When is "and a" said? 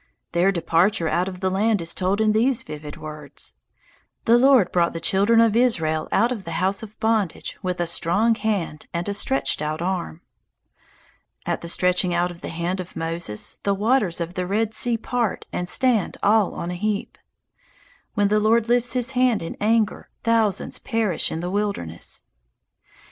8.95-9.13